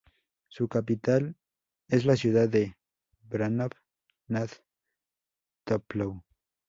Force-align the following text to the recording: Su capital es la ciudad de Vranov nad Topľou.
Su 0.47 0.67
capital 0.67 1.35
es 1.87 2.05
la 2.05 2.15
ciudad 2.15 2.49
de 2.49 2.75
Vranov 3.29 3.69
nad 4.27 4.49
Topľou. 5.63 6.23